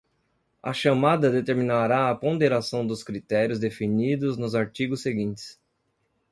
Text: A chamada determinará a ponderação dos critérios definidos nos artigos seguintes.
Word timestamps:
A 0.63 0.73
chamada 0.73 1.29
determinará 1.29 2.09
a 2.09 2.15
ponderação 2.15 2.87
dos 2.87 3.03
critérios 3.03 3.59
definidos 3.59 4.35
nos 4.35 4.55
artigos 4.55 5.03
seguintes. 5.03 5.59